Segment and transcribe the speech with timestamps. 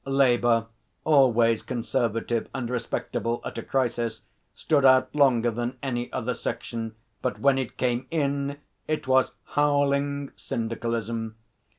[0.03, 0.65] Labour,
[1.03, 4.23] always conservative and respectable at a crisis,
[4.55, 10.31] stood out longer than any other section, but when it came in it was howling
[10.35, 11.35] syndicalism.